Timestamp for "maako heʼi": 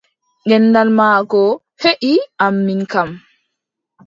0.97-2.13